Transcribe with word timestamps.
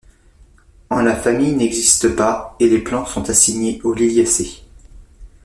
En 0.89 1.01
la 1.03 1.15
famille 1.15 1.53
n'existe 1.55 2.15
pas 2.15 2.55
et 2.59 2.67
les 2.67 2.79
plantes 2.79 3.07
sont 3.09 3.29
assignées 3.29 3.79
aux 3.83 3.93
Liliacées. 3.93 4.63